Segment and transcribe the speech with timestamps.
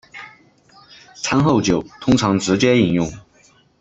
[1.17, 3.07] 餐后酒通常直接饮用。